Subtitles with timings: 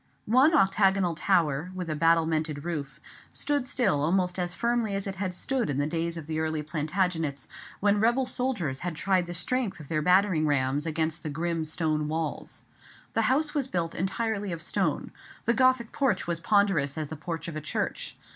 [0.25, 2.99] One octagonal tower, with a battlemented roof,
[3.31, 6.63] still stood almost as firmly as it had stood in the days of the early
[6.63, 7.47] Plantagenets,
[7.81, 12.07] when rebel soldiers had tried the strength of their battering rams against the grim stone
[12.07, 12.63] walls.
[13.13, 15.11] The house was built entirely of stone;
[15.45, 18.17] the Gothic porch was ponderous as the porch of a church.